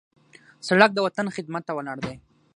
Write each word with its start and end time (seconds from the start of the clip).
سړک 0.67 0.91
د 0.93 0.97
وطن 1.05 1.27
خدمت 1.35 1.63
ته 1.67 1.71
ولاړ 1.75 1.97
دی. 2.05 2.15